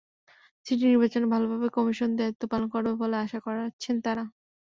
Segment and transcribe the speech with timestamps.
[0.65, 4.23] City নির্বাচনে ভালোভাবে commission দায়িত্ব পালন করবে বলে আশা করছেন তাঁরা।